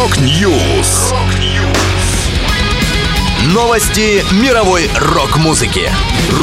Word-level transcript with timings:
Rock 0.00 0.50
News. 0.50 1.12
Новости 3.52 4.24
мировой 4.42 4.88
рок-музыки. 4.98 5.90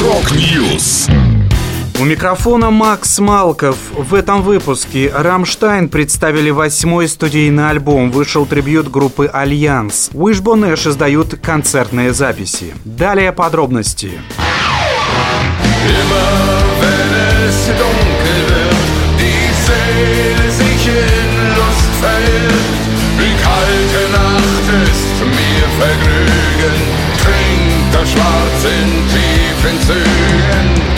Rock 0.00 0.48
News. 0.48 1.08
У 1.98 2.04
микрофона 2.04 2.70
Макс 2.70 3.18
Малков. 3.18 3.76
В 3.96 4.14
этом 4.14 4.42
выпуске 4.42 5.10
«Рамштайн» 5.12 5.88
представили 5.88 6.50
восьмой 6.50 7.08
студийный 7.08 7.68
альбом. 7.70 8.12
Вышел 8.12 8.46
трибют 8.46 8.92
группы 8.92 9.26
«Альянс». 9.26 10.10
Wishbone 10.12 10.72
Ash 10.72 10.88
издают 10.88 11.34
концертные 11.42 12.14
записи. 12.14 12.74
Далее 12.84 13.32
подробности. 13.32 14.12
Immer 15.84 16.62
wenn 16.80 17.12
es 17.48 17.66
dunkel 17.76 18.40
wird, 18.50 18.76
die 19.18 19.50
Seele 19.66 20.46
sich 20.52 20.86
in 20.86 21.56
Lust 21.56 21.90
verliert, 22.00 22.77
wie 23.18 23.34
kalte 23.42 24.02
Nacht 24.12 24.66
ist 24.90 25.18
mir 25.24 25.66
Vergnügen, 25.78 26.76
trinkt 27.22 27.94
das 27.94 28.10
Schwarz 28.10 28.64
in 28.64 28.90
tiefen 29.08 29.80
Zügen. 29.86 30.97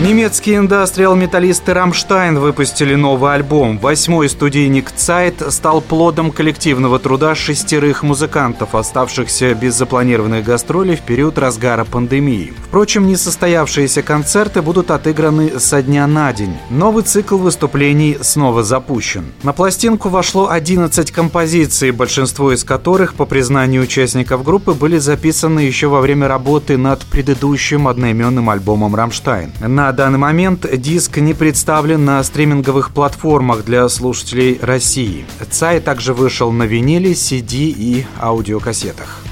Немецкие 0.00 0.58
индастриал-металлисты 0.58 1.74
«Рамштайн» 1.74 2.38
выпустили 2.38 2.94
новый 2.94 3.34
альбом. 3.34 3.78
Восьмой 3.78 4.28
студийник 4.28 4.92
«Цайт» 4.92 5.42
стал 5.48 5.80
плодом 5.80 6.30
коллективного 6.30 7.00
труда 7.00 7.34
шестерых 7.34 8.04
музыкантов, 8.04 8.76
оставшихся 8.76 9.54
без 9.54 9.74
запланированных 9.74 10.44
гастролей 10.44 10.94
в 10.94 11.00
период 11.00 11.36
разгара 11.36 11.84
пандемии. 11.84 12.52
Впрочем, 12.68 13.08
несостоявшиеся 13.08 14.02
концерты 14.02 14.62
будут 14.62 14.92
отыграны 14.92 15.58
со 15.58 15.82
дня 15.82 16.06
на 16.06 16.32
день. 16.32 16.56
Новый 16.70 17.02
цикл 17.02 17.36
выступлений 17.36 18.18
снова 18.20 18.62
запущен. 18.62 19.32
На 19.42 19.52
пластинку 19.52 20.10
вошло 20.10 20.48
11 20.48 21.10
композиций, 21.10 21.90
большинство 21.90 22.52
из 22.52 22.62
которых, 22.62 23.14
по 23.14 23.24
признанию 23.24 23.82
участников 23.82 24.44
группы, 24.44 24.74
были 24.74 24.98
записаны 24.98 25.58
еще 25.58 25.88
во 25.88 26.00
время 26.00 26.28
работы 26.28 26.76
над 26.76 27.04
предыдущим 27.04 27.88
одноименным 27.88 28.48
альбомом 28.48 28.94
«Рамштайн». 28.94 29.50
На 29.60 29.87
на 29.88 29.92
данный 29.94 30.18
момент 30.18 30.66
диск 30.70 31.16
не 31.16 31.32
представлен 31.32 32.04
на 32.04 32.22
стриминговых 32.22 32.90
платформах 32.90 33.64
для 33.64 33.88
слушателей 33.88 34.58
России. 34.60 35.24
Цай 35.50 35.80
также 35.80 36.12
вышел 36.12 36.52
на 36.52 36.64
виниле, 36.64 37.12
CD 37.12 37.72
и 37.74 38.04
аудиокассетах. 38.20 39.22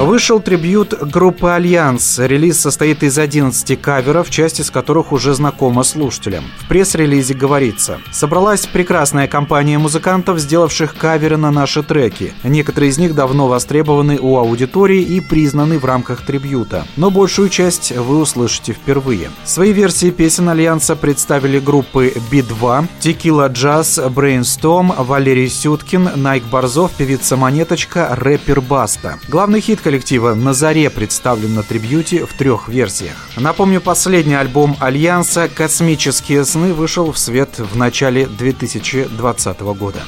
Вышел 0.00 0.40
трибют 0.40 0.94
группы 0.98 1.50
«Альянс». 1.50 2.18
Релиз 2.18 2.58
состоит 2.58 3.02
из 3.02 3.18
11 3.18 3.78
каверов, 3.78 4.30
часть 4.30 4.58
из 4.58 4.70
которых 4.70 5.12
уже 5.12 5.34
знакома 5.34 5.82
слушателям. 5.82 6.44
В 6.58 6.68
пресс-релизе 6.68 7.34
говорится 7.34 8.00
«Собралась 8.10 8.64
прекрасная 8.64 9.28
компания 9.28 9.76
музыкантов, 9.78 10.38
сделавших 10.38 10.96
каверы 10.96 11.36
на 11.36 11.50
наши 11.50 11.82
треки. 11.82 12.32
Некоторые 12.44 12.88
из 12.88 12.96
них 12.96 13.14
давно 13.14 13.46
востребованы 13.46 14.18
у 14.18 14.38
аудитории 14.38 15.02
и 15.02 15.20
признаны 15.20 15.78
в 15.78 15.84
рамках 15.84 16.22
трибюта. 16.24 16.86
Но 16.96 17.10
большую 17.10 17.50
часть 17.50 17.92
вы 17.94 18.20
услышите 18.20 18.72
впервые». 18.72 19.30
Свои 19.44 19.74
версии 19.74 20.10
песен 20.10 20.48
«Альянса» 20.48 20.96
представили 20.96 21.58
группы 21.58 22.14
Би-2, 22.30 22.86
Tequilajazzz, 23.00 24.00
Brainstorm, 24.08 24.94
Валерий 24.96 25.50
Сюткин, 25.50 26.08
Найк 26.16 26.44
Борзов, 26.44 26.92
певица 26.92 27.36
Монеточка, 27.36 28.08
рэпер 28.18 28.62
Баста. 28.62 29.18
Главный 29.28 29.60
хит 29.60 29.78
коллектива 29.90 30.34
«На 30.34 30.54
заре» 30.54 30.88
представлен 30.88 31.54
на 31.54 31.64
трибьюте 31.64 32.24
в 32.24 32.32
трех 32.34 32.68
версиях. 32.68 33.28
Напомню, 33.36 33.80
последний 33.80 34.34
альбом 34.34 34.76
Альянса 34.78 35.48
«Космические 35.52 36.44
сны» 36.44 36.72
вышел 36.72 37.10
в 37.10 37.18
свет 37.18 37.58
в 37.58 37.76
начале 37.76 38.26
2020 38.26 39.60
года. 39.60 40.04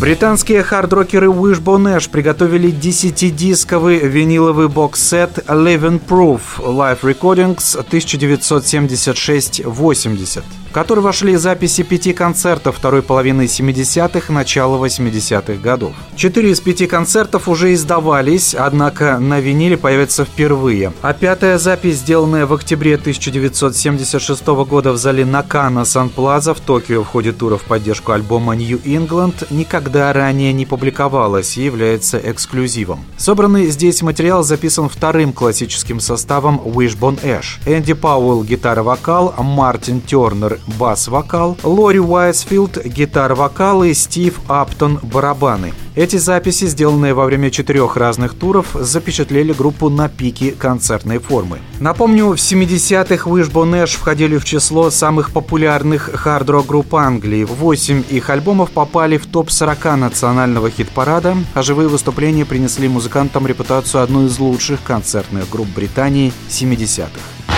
Британские 0.00 0.62
хардрокеры 0.62 1.26
Wishbone 1.26 1.96
Ash 1.96 2.08
приготовили 2.08 2.70
10-дисковый 2.70 3.98
виниловый 3.98 4.68
бокс-сет 4.68 5.38
Living 5.48 6.00
Proof 6.06 6.40
Live 6.58 7.00
Recordings 7.02 7.76
1976-80 7.90 10.44
в 10.68 10.72
который 10.72 11.00
вошли 11.00 11.36
записи 11.36 11.82
пяти 11.82 12.12
концертов 12.12 12.76
второй 12.76 13.02
половины 13.02 13.42
70-х, 13.42 14.32
начала 14.32 14.76
80-х 14.84 15.54
годов. 15.54 15.92
Четыре 16.14 16.50
из 16.50 16.60
пяти 16.60 16.86
концертов 16.86 17.48
уже 17.48 17.72
издавались, 17.72 18.54
однако 18.54 19.18
на 19.18 19.40
виниле 19.40 19.76
появятся 19.76 20.24
впервые. 20.24 20.92
А 21.00 21.12
пятая 21.14 21.58
запись, 21.58 21.98
сделанная 21.98 22.46
в 22.46 22.52
октябре 22.52 22.96
1976 22.96 24.46
года 24.46 24.92
в 24.92 24.98
зале 24.98 25.24
Накана 25.24 25.84
Сан-Плаза 25.84 26.54
в 26.54 26.60
Токио 26.60 27.02
в 27.02 27.06
ходе 27.06 27.32
тура 27.32 27.56
в 27.56 27.62
поддержку 27.62 28.12
альбома 28.12 28.54
New 28.54 28.80
England, 28.84 29.46
никогда 29.50 30.12
ранее 30.12 30.52
не 30.52 30.66
публиковалась 30.66 31.56
и 31.56 31.64
является 31.64 32.18
эксклюзивом. 32.18 33.04
Собранный 33.16 33.68
здесь 33.68 34.02
материал 34.02 34.42
записан 34.42 34.88
вторым 34.88 35.32
классическим 35.32 36.00
составом 36.00 36.60
Wishbone 36.64 37.22
Ash. 37.22 37.58
Энди 37.66 37.94
Пауэлл– 37.94 38.44
гитара-вокал, 38.44 39.34
Мартин 39.38 40.00
Тернер 40.00 40.57
бас-вокал, 40.66 41.56
Лори 41.62 42.00
Уайсфилд– 42.00 42.78
гитара-вокал 42.84 43.84
и 43.84 43.94
Стив 43.94 44.40
Аптон– 44.48 44.98
барабаны. 45.02 45.72
Эти 45.98 46.16
записи, 46.16 46.66
сделанные 46.66 47.12
во 47.12 47.24
время 47.24 47.50
четырех 47.50 47.96
разных 47.96 48.34
туров, 48.34 48.68
запечатлели 48.74 49.52
группу 49.52 49.88
на 49.88 50.08
пике 50.08 50.52
концертной 50.52 51.18
формы. 51.18 51.58
Напомню, 51.80 52.26
в 52.26 52.36
70-х 52.36 53.28
Wishbone 53.28 53.82
Ash 53.82 53.96
входили 53.96 54.38
в 54.38 54.44
число 54.44 54.90
самых 54.90 55.32
популярных 55.32 56.10
хард-рок 56.14 56.66
групп 56.66 56.94
Англии. 56.94 57.42
Восемь 57.42 58.04
их 58.10 58.30
альбомов 58.30 58.70
попали 58.70 59.18
в 59.18 59.26
топ-40 59.26 59.96
национального 59.96 60.70
хит-парада, 60.70 61.36
а 61.54 61.62
живые 61.62 61.88
выступления 61.88 62.44
принесли 62.44 62.86
музыкантам 62.86 63.48
репутацию 63.48 64.04
одной 64.04 64.26
из 64.26 64.38
лучших 64.38 64.80
концертных 64.84 65.50
групп 65.50 65.66
Британии 65.74 66.32
70-х. 66.48 67.57